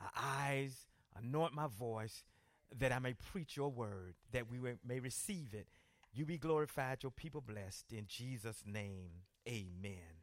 [0.00, 0.86] our eyes,
[1.16, 2.24] anoint my voice,
[2.78, 5.66] that I may preach your word, that we may receive it.
[6.12, 7.92] You be glorified, your people blessed.
[7.92, 9.10] In Jesus' name,
[9.48, 10.22] amen.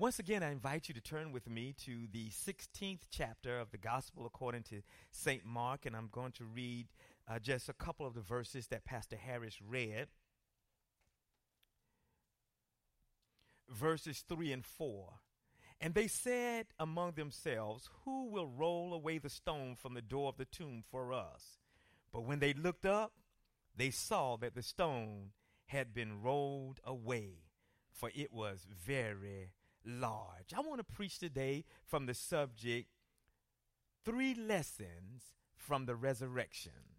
[0.00, 3.78] Once again, I invite you to turn with me to the 16th chapter of the
[3.78, 5.44] Gospel according to St.
[5.44, 6.86] Mark, and I'm going to read
[7.28, 10.06] uh, just a couple of the verses that Pastor Harris read.
[13.68, 15.14] Verses 3 and 4.
[15.80, 20.36] And they said among themselves, Who will roll away the stone from the door of
[20.36, 21.58] the tomb for us?
[22.12, 23.12] But when they looked up,
[23.76, 25.30] they saw that the stone
[25.66, 27.44] had been rolled away,
[27.92, 29.52] for it was very
[29.84, 30.52] large.
[30.56, 32.88] I want to preach today from the subject
[34.04, 36.97] Three Lessons from the Resurrection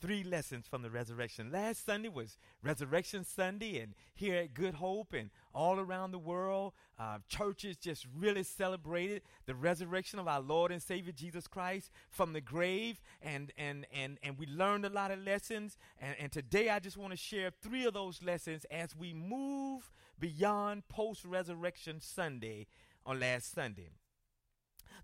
[0.00, 1.50] three lessons from the resurrection.
[1.50, 6.74] Last Sunday was Resurrection Sunday, and here at Good Hope and all around the world,
[6.98, 12.32] uh, churches just really celebrated the resurrection of our Lord and Savior Jesus Christ from
[12.32, 15.76] the grave, and and and and we learned a lot of lessons.
[15.98, 19.90] And, and today, I just want to share three of those lessons as we move
[20.18, 22.66] beyond post-resurrection Sunday
[23.04, 23.90] on last Sunday.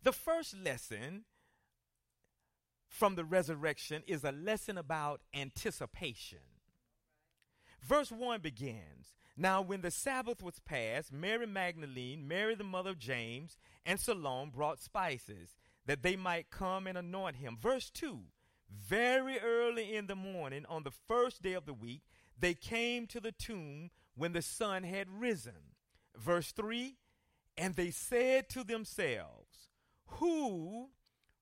[0.03, 1.25] The first lesson
[2.93, 6.39] from the resurrection is a lesson about anticipation.
[7.81, 12.99] Verse 1 begins Now, when the Sabbath was past, Mary Magdalene, Mary the mother of
[12.99, 17.57] James, and Salome brought spices that they might come and anoint him.
[17.59, 18.21] Verse 2
[18.71, 22.03] Very early in the morning, on the first day of the week,
[22.39, 25.73] they came to the tomb when the sun had risen.
[26.15, 26.99] Verse 3
[27.57, 29.71] And they said to themselves,
[30.19, 30.91] Who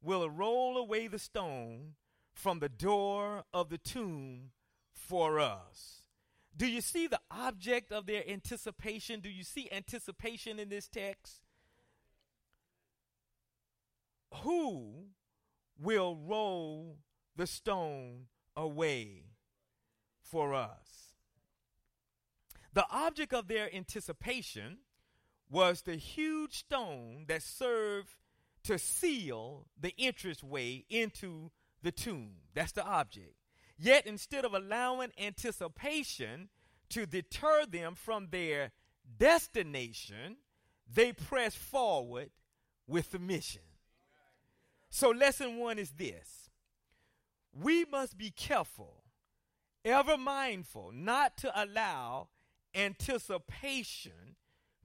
[0.02, 1.94] will roll away the stone
[2.32, 4.50] from the door of the tomb
[4.92, 6.02] for us.
[6.56, 9.20] Do you see the object of their anticipation?
[9.20, 11.40] Do you see anticipation in this text?
[14.42, 15.06] Who
[15.78, 16.98] will roll
[17.36, 19.24] the stone away
[20.22, 21.14] for us?
[22.72, 24.78] The object of their anticipation
[25.50, 28.14] was the huge stone that served
[28.64, 31.50] to seal the entrance way into
[31.82, 32.32] the tomb.
[32.54, 33.34] That's the object.
[33.78, 36.50] Yet, instead of allowing anticipation
[36.90, 38.72] to deter them from their
[39.18, 40.36] destination,
[40.92, 42.30] they press forward
[42.86, 43.62] with the mission.
[44.90, 46.50] So, lesson one is this
[47.52, 49.04] we must be careful,
[49.84, 52.28] ever mindful, not to allow
[52.74, 54.36] anticipation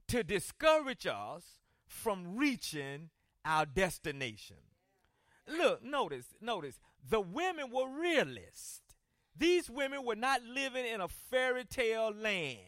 [0.08, 1.42] to discourage us
[1.86, 3.10] from reaching
[3.46, 4.56] our destination.
[5.48, 8.82] Look, notice, notice, the women were realists.
[9.38, 12.58] These women were not living in a fairy tale land.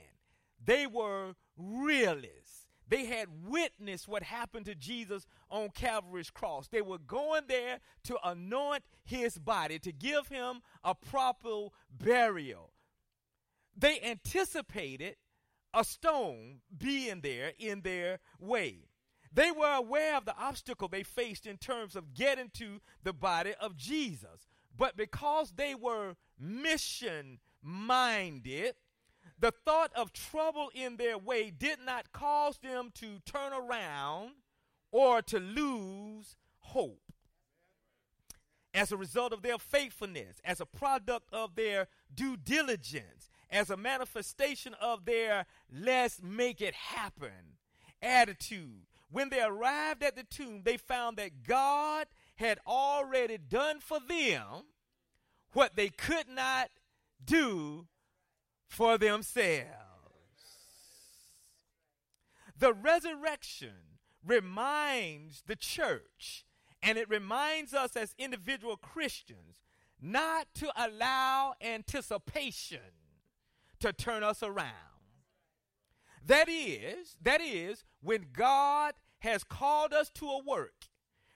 [0.65, 2.67] They were realists.
[2.89, 6.69] They had witnessed what happened to Jesus on Calvary's cross.
[6.69, 12.73] They were going there to anoint his body, to give him a proper burial.
[13.77, 15.17] They anticipated
[15.75, 18.88] a stone being there in their way.
[19.33, 23.55] They were aware of the obstacle they faced in terms of getting to the body
[23.61, 24.47] of Jesus.
[24.77, 28.75] But because they were mission minded,
[29.39, 34.31] the thought of trouble in their way did not cause them to turn around
[34.91, 37.13] or to lose hope.
[38.75, 43.77] As a result of their faithfulness, as a product of their due diligence, as a
[43.77, 47.57] manifestation of their let's make it happen
[48.03, 53.99] attitude, when they arrived at the tomb, they found that God had already done for
[54.01, 54.65] them
[55.53, 56.71] what they could not
[57.25, 57.87] do
[58.67, 59.67] for themselves.
[62.59, 66.45] The resurrection reminds the church
[66.83, 69.63] and it reminds us as individual Christians
[70.01, 72.81] not to allow anticipation
[73.81, 74.88] to turn us around.
[76.27, 80.87] That is, that is, when God has called us to a work,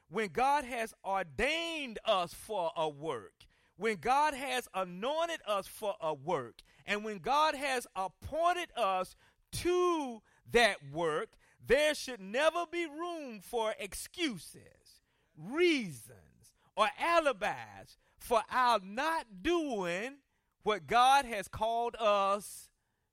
[0.09, 3.47] when God has ordained us for a work,
[3.77, 9.17] when God has anointed us for a work, and when God has appointed us
[9.53, 11.31] to that work,
[11.65, 15.01] there should never be room for excuses,
[15.37, 20.17] reasons, or alibis for our not doing
[20.63, 22.69] what God has called us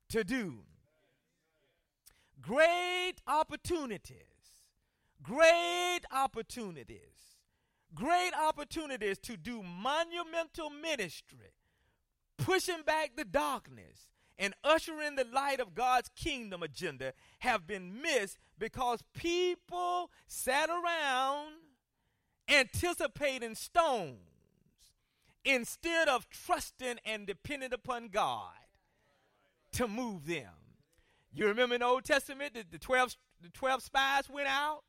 [0.10, 0.60] to do
[2.42, 4.18] great opportunities,
[5.22, 7.38] great opportunities,
[7.94, 11.54] great opportunities to do monumental ministry,
[12.38, 14.08] pushing back the darkness
[14.38, 21.54] and ushering the light of God's kingdom agenda have been missed because people sat around
[22.48, 24.16] anticipating stones
[25.44, 28.54] instead of trusting and depending upon God
[29.74, 30.59] to move them.
[31.32, 34.84] You remember in the Old Testament, the, the 12, the 12 spies went out?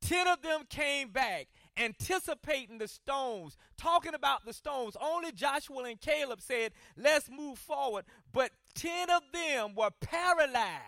[0.00, 4.96] Ten of them came back anticipating the stones, talking about the stones.
[5.00, 8.06] Only Joshua and Caleb said, Let's move forward.
[8.32, 10.80] But ten of them were paralyzed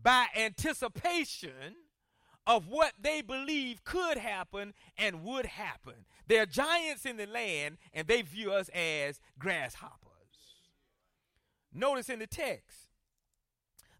[0.00, 1.74] by anticipation
[2.46, 6.06] of what they believe could happen and would happen.
[6.28, 10.08] They're giants in the land, and they view us as grasshoppers.
[11.74, 12.87] Notice in the text,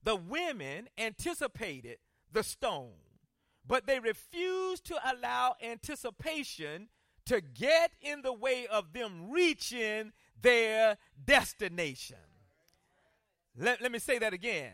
[0.03, 1.99] the women anticipated
[2.33, 2.93] the stone,
[3.67, 6.89] but they refused to allow anticipation
[7.27, 12.17] to get in the way of them reaching their destination.
[13.57, 14.73] Let, let me say that again.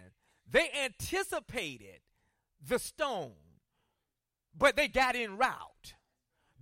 [0.48, 2.00] They anticipated
[2.66, 3.32] the stone,
[4.56, 5.94] but they got in route.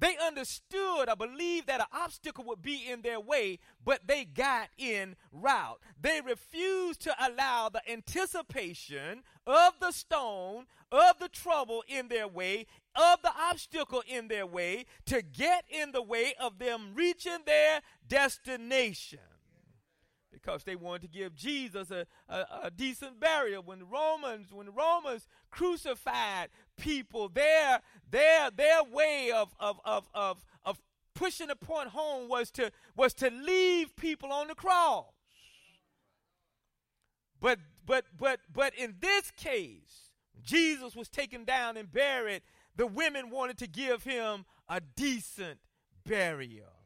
[0.03, 4.69] They understood or believed that an obstacle would be in their way, but they got
[4.77, 5.79] in route.
[6.01, 12.67] They refused to allow the anticipation of the stone, of the trouble in their way,
[12.97, 17.81] of the obstacle in their way, to get in the way of them reaching their
[18.09, 19.21] destination
[20.33, 23.63] because they wanted to give Jesus a, a, a, decent burial.
[23.63, 26.49] When the Romans, when the Romans crucified
[26.79, 27.81] people, their
[28.11, 30.81] their their way of of of of, of
[31.15, 35.07] pushing the point home was to was to leave people on the cross.
[37.41, 40.11] But but but but in this case,
[40.43, 42.43] Jesus was taken down and buried.
[42.75, 45.59] The women wanted to give him a decent
[46.07, 46.82] burial.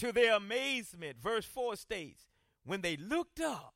[0.00, 2.26] To their amazement, verse 4 states,
[2.64, 3.74] when they looked up,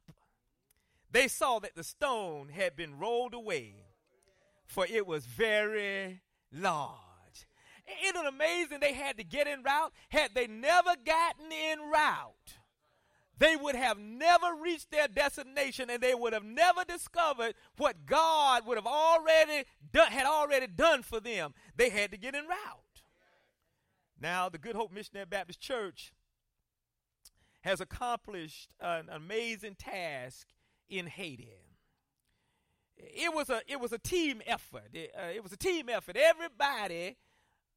[1.10, 3.74] they saw that the stone had been rolled away,
[4.64, 7.46] for it was very large.
[8.02, 9.92] Isn't it amazing they had to get in route?
[10.08, 12.54] Had they never gotten in route,
[13.36, 18.66] they would have never reached their destination and they would have never discovered what God
[18.66, 21.52] would have already done, had already done for them.
[21.76, 22.83] They had to get in route.
[24.24, 26.14] Now, the Good Hope Missionary Baptist Church
[27.60, 30.46] has accomplished an amazing task
[30.88, 31.50] in Haiti.
[32.96, 34.88] It was a it was a team effort.
[34.94, 36.16] It, uh, it was a team effort.
[36.16, 37.18] Everybody,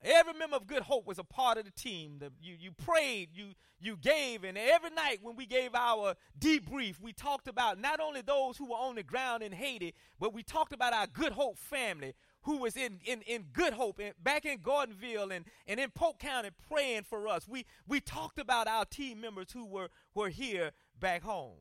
[0.01, 2.19] every member of Good Hope was a part of the team.
[2.19, 3.47] The, you you prayed, you
[3.77, 8.21] you gave, and every night when we gave our debrief, we talked about not only
[8.21, 11.57] those who were on the ground in Haiti, but we talked about our Good Hope
[11.57, 15.89] family who was in, in, in good hope in, back in Gordonville and, and in
[15.91, 17.47] Polk County praying for us.
[17.47, 21.57] We, we talked about our team members who were, were here back home.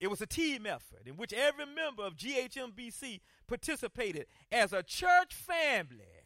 [0.00, 4.26] It was a team effort in which every member of GHMBC participated.
[4.52, 6.22] As a church family,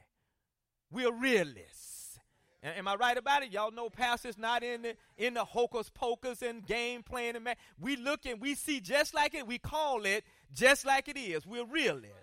[0.91, 2.19] we're realists.
[2.63, 3.51] Am I right about it?
[3.51, 7.55] Y'all know pastors not in the in the hocus pocus and game playing and ma-
[7.81, 9.49] we look and we see just like it.
[9.49, 10.23] We call it
[10.55, 11.45] just like it is.
[11.45, 12.22] We're realists.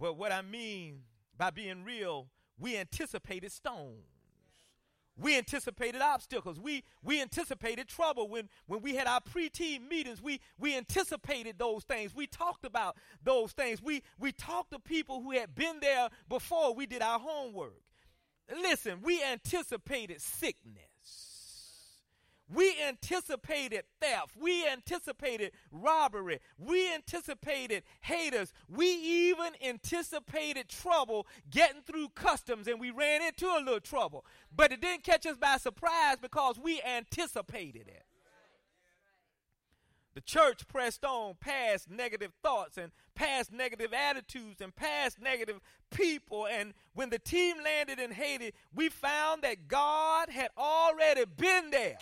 [0.00, 1.02] But what I mean
[1.36, 4.06] by being real, we anticipated stones.
[5.16, 6.58] We anticipated obstacles.
[6.58, 10.22] We we anticipated trouble when when we had our pre-team meetings.
[10.22, 12.14] We we anticipated those things.
[12.14, 13.82] We talked about those things.
[13.82, 17.82] We we talked to people who had been there before we did our homework.
[18.62, 20.89] Listen, we anticipated sickness.
[22.52, 24.36] We anticipated theft.
[24.40, 26.40] We anticipated robbery.
[26.58, 28.52] We anticipated haters.
[28.68, 34.24] We even anticipated trouble getting through customs, and we ran into a little trouble.
[34.54, 38.04] But it didn't catch us by surprise because we anticipated it.
[40.14, 46.48] The church pressed on past negative thoughts and past negative attitudes and past negative people.
[46.48, 51.98] And when the team landed in Haiti, we found that God had already been there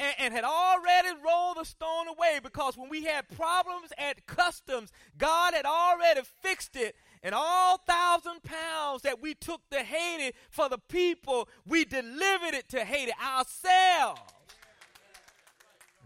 [0.00, 4.90] and, and, had already rolled the stone away because when we had problems at customs,
[5.18, 6.96] God had already fixed it.
[7.22, 12.68] And all thousand pounds that we took to Haiti for the people, we delivered it
[12.70, 14.22] to Haiti ourselves.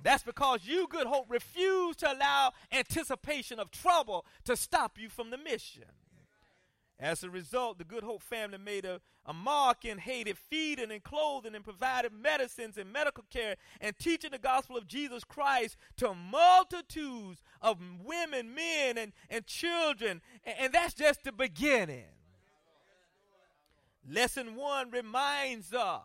[0.02, 5.30] That's because you, Good Hope, refused to allow anticipation of trouble to stop you from
[5.30, 5.84] the mission.
[7.00, 11.02] As a result, the Good Hope family made a, a mark in Haiti, feeding and
[11.02, 16.14] clothing and providing medicines and medical care and teaching the gospel of Jesus Christ to
[16.14, 20.22] multitudes of women, men, and, and children.
[20.44, 22.04] And, and that's just the beginning.
[24.08, 26.02] Lesson one reminds us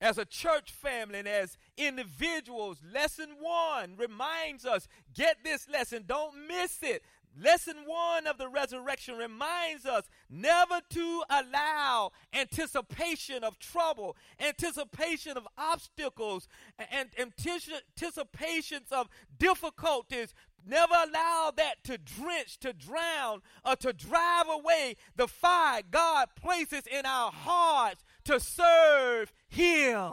[0.00, 6.46] as a church family and as individuals, lesson one reminds us get this lesson, don't
[6.48, 7.02] miss it.
[7.36, 15.46] Lesson one of the resurrection reminds us never to allow anticipation of trouble, anticipation of
[15.58, 16.46] obstacles,
[16.92, 20.32] and anticipations of difficulties.
[20.64, 26.82] Never allow that to drench, to drown, or to drive away the fire God places
[26.86, 30.12] in our hearts to serve Him.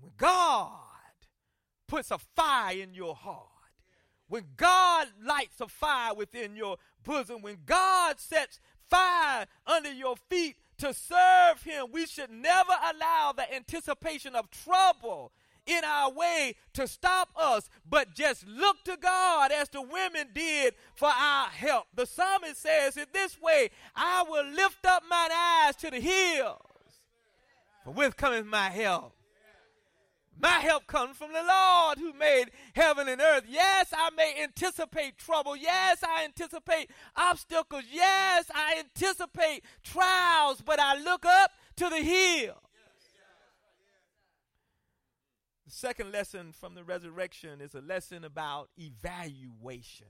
[0.00, 0.72] When God
[1.88, 3.57] puts a fire in your heart,
[4.28, 10.56] when God lights a fire within your bosom, when God sets fire under your feet
[10.78, 15.32] to serve Him, we should never allow the anticipation of trouble
[15.66, 20.74] in our way to stop us, but just look to God as the women did
[20.94, 21.86] for our help.
[21.94, 26.56] The psalmist says it this way I will lift up mine eyes to the hills,
[27.84, 29.12] for with cometh my help.
[30.40, 33.44] My help comes from the Lord who made heaven and earth.
[33.48, 35.56] Yes, I may anticipate trouble.
[35.56, 37.84] Yes, I anticipate obstacles.
[37.90, 42.54] Yes, I anticipate trials, but I look up to the hill.
[45.66, 50.06] The second lesson from the resurrection is a lesson about evaluation.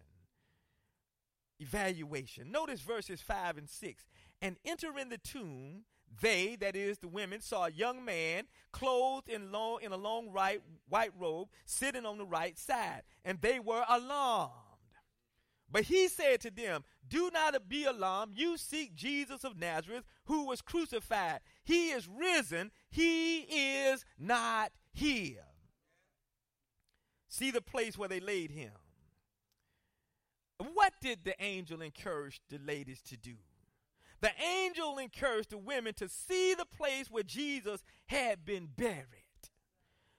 [1.58, 2.52] Evaluation.
[2.52, 4.06] Notice verses 5 and 6.
[4.40, 5.85] And entering the tomb,
[6.21, 10.31] they, that is the women, saw a young man clothed in, long, in a long
[10.31, 14.53] right, white robe sitting on the right side, and they were alarmed.
[15.71, 18.33] But he said to them, Do not be alarmed.
[18.37, 21.41] You seek Jesus of Nazareth, who was crucified.
[21.62, 22.71] He is risen.
[22.91, 25.45] He is not here.
[27.29, 28.73] See the place where they laid him.
[30.73, 33.35] What did the angel encourage the ladies to do?
[34.20, 39.06] The angel encouraged the women to see the place where Jesus had been buried,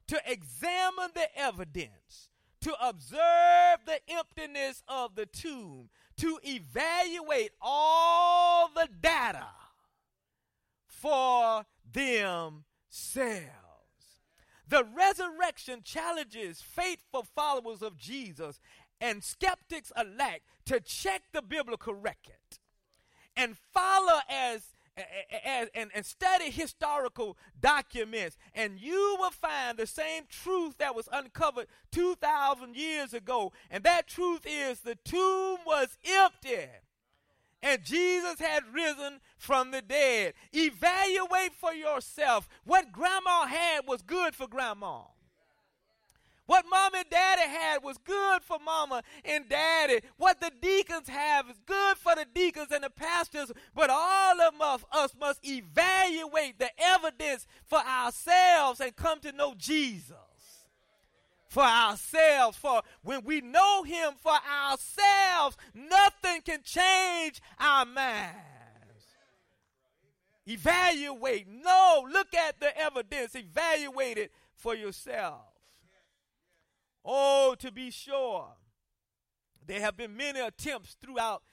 [0.08, 2.30] to examine the evidence,
[2.62, 9.48] to observe the emptiness of the tomb, to evaluate all the data
[10.86, 12.64] for themselves.
[14.68, 18.60] The resurrection challenges faithful followers of Jesus
[19.02, 22.60] and skeptics alike to check the biblical record
[23.36, 24.64] and follow as
[25.46, 31.08] and, and, and, study historical documents, and you will find the same truth that was
[31.12, 33.54] uncovered 2,000 years ago.
[33.72, 36.66] And that truth is the tomb was empty,
[37.62, 40.34] and Jesus had risen from the dead.
[40.54, 45.02] Evaluate for yourself what grandma had was good for grandma.
[46.50, 50.00] What mom and daddy had was good for mama and daddy.
[50.18, 53.52] What the deacons have is good for the deacons and the pastors.
[53.76, 60.16] But all of us must evaluate the evidence for ourselves and come to know Jesus
[61.50, 62.58] for ourselves.
[62.58, 68.40] For when we know Him for ourselves, nothing can change our minds.
[70.48, 71.46] Evaluate.
[71.48, 73.36] No, look at the evidence.
[73.36, 75.49] Evaluate it for yourself.
[77.04, 78.48] Oh, to be sure,
[79.66, 81.44] there have been many attempts throughout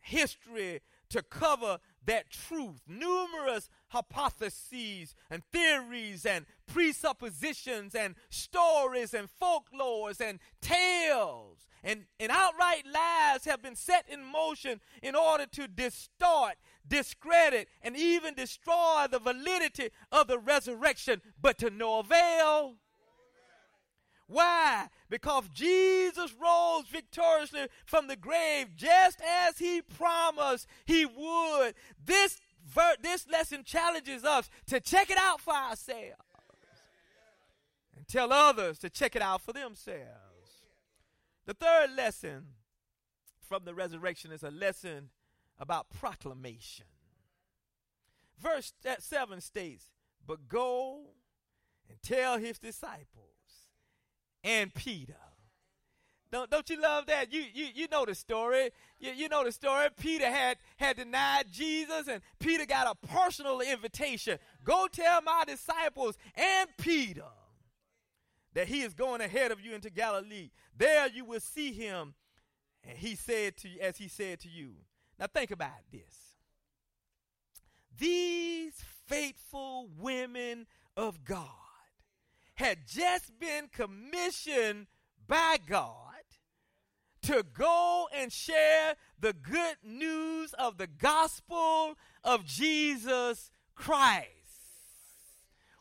[0.00, 0.80] history
[1.10, 2.82] to cover that truth.
[2.86, 12.84] Numerous hypotheses and theories and presuppositions and stories and folklores and tales and, and outright
[12.92, 16.54] lies have been set in motion in order to distort,
[16.86, 22.76] discredit, and even destroy the validity of the resurrection, but to no avail.
[24.34, 24.88] Why?
[25.08, 31.74] Because Jesus rose victoriously from the grave just as he promised he would.
[32.04, 36.16] This, ver- this lesson challenges us to check it out for ourselves
[37.96, 40.64] and tell others to check it out for themselves.
[41.46, 42.46] The third lesson
[43.48, 45.10] from the resurrection is a lesson
[45.60, 46.86] about proclamation.
[48.42, 49.92] Verse uh, 7 states,
[50.26, 51.02] But go
[51.88, 53.33] and tell his disciples
[54.44, 55.16] and Peter.
[56.30, 57.32] Don't, don't you love that?
[57.32, 58.70] You, you, you know the story.
[58.98, 59.86] You, you know the story.
[59.96, 64.38] Peter had, had denied Jesus, and Peter got a personal invitation.
[64.64, 67.22] Go tell my disciples and Peter
[68.54, 70.50] that he is going ahead of you into Galilee.
[70.76, 72.14] There you will see him.
[72.82, 74.72] And he said to as he said to you.
[75.18, 76.36] Now think about this.
[77.96, 78.74] These
[79.06, 81.63] faithful women of God
[82.54, 84.86] had just been commissioned
[85.26, 86.00] by God
[87.22, 94.28] to go and share the good news of the gospel of Jesus Christ.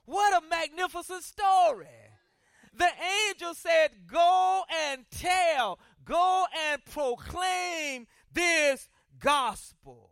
[0.06, 1.88] What a magnificent story.
[2.76, 2.90] The
[3.30, 8.90] angel said, Go and tell, go and proclaim this
[9.20, 10.10] gospel.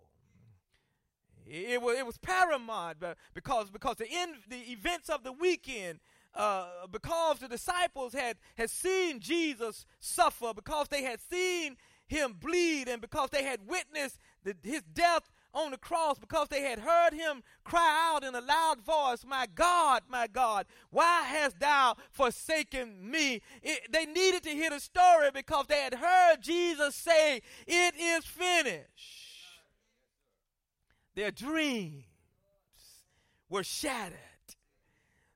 [1.45, 2.97] It was, it was paramount
[3.33, 5.99] because, because the, in, the events of the weekend,
[6.35, 12.87] uh, because the disciples had, had seen Jesus suffer, because they had seen him bleed,
[12.87, 17.13] and because they had witnessed the, his death on the cross because they had heard
[17.13, 23.09] him cry out in a loud voice, My God, my God, why hast thou forsaken
[23.09, 23.41] me?
[23.61, 28.25] It, they needed to hear the story because they had heard Jesus say, It is
[28.25, 29.27] finished.
[31.15, 32.03] Their dreams
[33.49, 34.17] were shattered,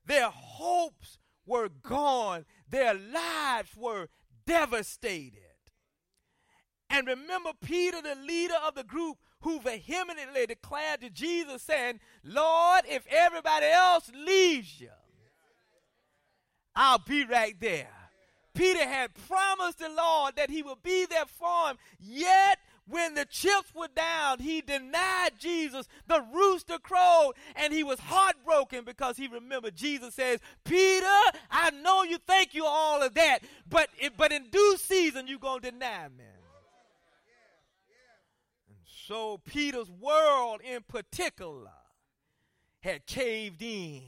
[0.06, 4.08] their hopes were gone, their lives were
[4.46, 5.40] devastated.
[6.88, 12.82] And remember, Peter, the leader of the group, who vehemently declared to Jesus, saying, Lord,
[12.88, 14.90] if everybody else leaves you,
[16.74, 17.90] I'll be right there.
[18.54, 23.24] Peter had promised the Lord that he would be there for him, yet when the
[23.24, 25.88] chips were down, he denied Jesus.
[26.06, 31.06] The rooster crowed, and he was heartbroken because he remembered Jesus says, Peter,
[31.50, 35.62] I know you think you're all of that, but, but in due season, you're going
[35.62, 36.24] to deny me.
[39.06, 41.70] So Peter's world in particular
[42.80, 44.02] had caved in.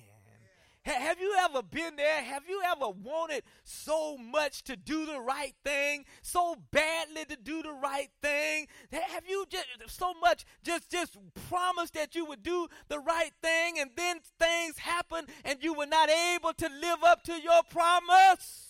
[0.89, 2.23] Have you ever been there?
[2.23, 7.63] Have you ever wanted so much to do the right thing, so badly to do
[7.63, 8.69] the right thing?
[8.91, 11.17] Have you just so much just just
[11.49, 15.87] promised that you would do the right thing and then things happen and you were
[15.87, 18.65] not able to live up to your promise?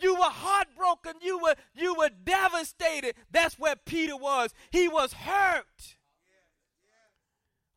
[0.00, 1.14] You were heartbroken.
[1.20, 3.14] You were, you were devastated.
[3.30, 4.52] That's where Peter was.
[4.70, 5.96] He was hurt.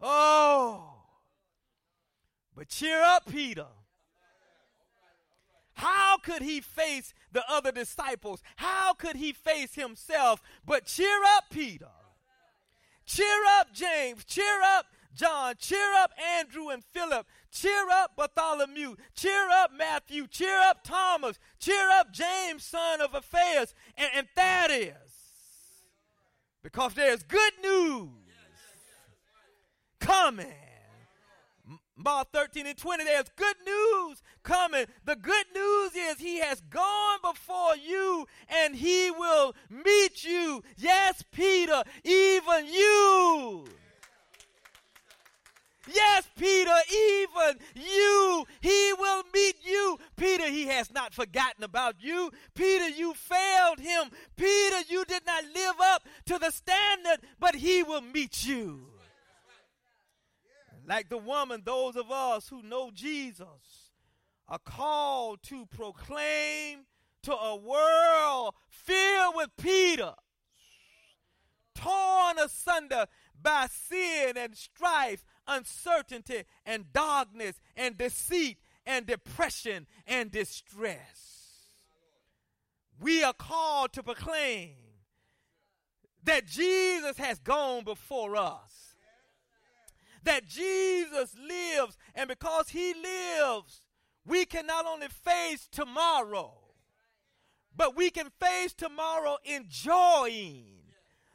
[0.01, 0.96] Oh.
[2.57, 3.67] But cheer up, Peter.
[5.75, 8.41] How could he face the other disciples?
[8.55, 10.41] How could he face himself?
[10.65, 11.91] But cheer up, Peter.
[13.05, 14.25] Cheer up, James.
[14.25, 15.53] Cheer up, John.
[15.59, 17.27] Cheer up, Andrew and Philip.
[17.51, 18.95] Cheer up, Bartholomew.
[19.13, 20.25] Cheer up, Matthew.
[20.25, 21.37] Cheer up, Thomas.
[21.59, 24.95] Cheer up, James, son of Alphaeus, and, and Thaddeus.
[26.63, 28.09] Because there's good news
[29.99, 30.66] coming.
[31.97, 34.85] Mark 13 and 20, there's good news coming.
[35.03, 40.63] The good news is he has gone before you and he will meet you.
[40.77, 43.65] Yes, Peter, even you.
[45.91, 49.97] Yes, Peter, even you, he will meet you.
[50.17, 52.29] Peter, he has not forgotten about you.
[52.53, 54.09] Peter, you failed him.
[54.35, 58.96] Peter, you did not live up to the standard, but he will meet you.
[60.87, 63.91] Like the woman, those of us who know Jesus
[64.47, 66.85] are called to proclaim
[67.23, 70.13] to a world filled with Peter,
[71.75, 73.07] torn asunder
[73.39, 81.67] by sin and strife, uncertainty and darkness and deceit and depression and distress.
[82.97, 84.75] We are called to proclaim
[86.23, 88.86] that Jesus has gone before us.
[90.23, 93.81] That Jesus lives, and because he lives,
[94.25, 96.53] we can not only face tomorrow,
[97.75, 100.77] but we can face tomorrow enjoying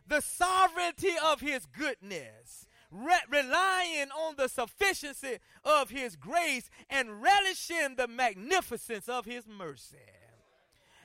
[0.06, 7.96] the sovereignty of his goodness re- relying on the sufficiency of his grace and relishing
[7.96, 9.96] the magnificence of his mercy.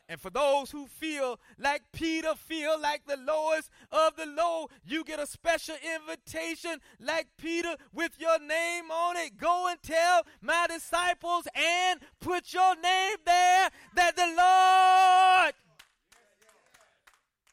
[0.09, 5.03] And for those who feel like Peter, feel like the lowest of the low, you
[5.03, 9.37] get a special invitation like Peter with your name on it.
[9.37, 15.53] Go and tell my disciples and put your name there that the Lord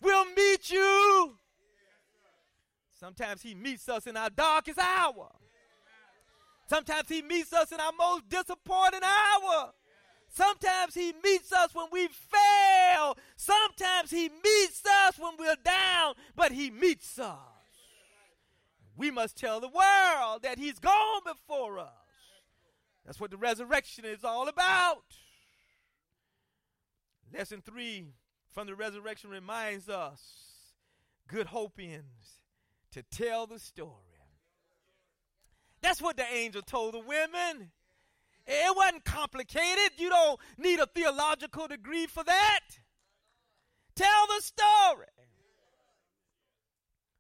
[0.01, 1.39] will meet you
[3.05, 5.29] Sometimes He meets us in our darkest hour.
[6.71, 9.73] Sometimes He meets us in our most disappointing hour.
[10.35, 13.17] Sometimes He meets us when we fail.
[13.37, 17.39] Sometimes He meets us when we're down, but He meets us.
[18.97, 21.89] We must tell the world that He's gone before us.
[23.07, 25.05] That's what the resurrection is all about.
[27.33, 28.07] Lesson three
[28.53, 30.21] from the resurrection reminds us
[31.29, 32.41] good hopians
[32.91, 33.93] to tell the story.
[35.81, 37.71] That's what the angel told the women.
[38.47, 39.93] It wasn't complicated.
[39.97, 42.61] You don't need a theological degree for that.
[43.97, 45.07] Tell the story.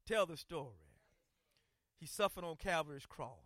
[0.06, 0.74] Tell the story.
[1.98, 3.38] He suffered on Calvary's cross.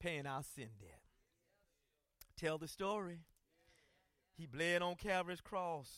[0.00, 1.00] paying our sin debt.
[2.36, 3.20] Tell the story.
[4.36, 5.88] He bled on Calvary's cross,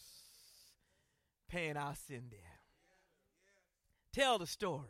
[1.48, 2.60] paying our sin debt.
[4.12, 4.86] Tell the story.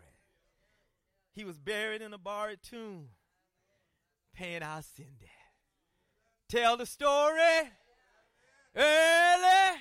[1.33, 3.09] He was buried in a borrowed tomb,
[4.35, 5.29] paying our sin debt.
[6.49, 7.71] Tell the story
[8.75, 9.81] early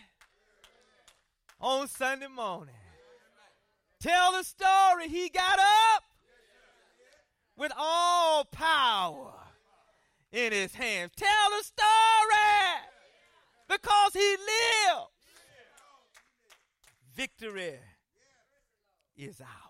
[1.59, 2.73] on Sunday morning.
[4.01, 5.07] Tell the story.
[5.07, 6.03] He got up
[7.55, 9.33] with all power
[10.31, 11.11] in his hands.
[11.15, 11.77] Tell the story
[13.67, 15.07] because he lives.
[17.15, 17.79] Victory
[19.15, 19.66] is ours.